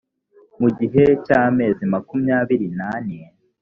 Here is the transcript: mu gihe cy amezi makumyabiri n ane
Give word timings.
mu 0.61 0.69
gihe 0.77 1.03
cy 1.25 1.31
amezi 1.41 1.83
makumyabiri 1.93 2.67
n 2.77 2.79
ane 2.93 3.17